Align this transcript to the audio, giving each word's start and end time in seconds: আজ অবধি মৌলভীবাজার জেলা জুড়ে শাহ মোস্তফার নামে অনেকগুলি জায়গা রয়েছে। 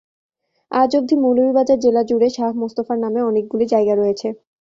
আজ 0.71 0.91
অবধি 0.97 1.15
মৌলভীবাজার 1.17 1.79
জেলা 1.79 2.01
জুড়ে 2.09 2.29
শাহ 2.29 2.49
মোস্তফার 2.61 2.97
নামে 2.99 3.21
অনেকগুলি 3.29 3.65
জায়গা 3.73 3.93
রয়েছে। 3.95 4.27